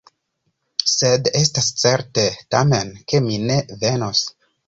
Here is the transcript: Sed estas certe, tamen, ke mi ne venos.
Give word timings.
Sed 0.91 1.29
estas 1.39 1.67
certe, 1.83 2.25
tamen, 2.55 2.91
ke 3.13 3.23
mi 3.29 3.39
ne 3.51 3.61
venos. 3.87 4.27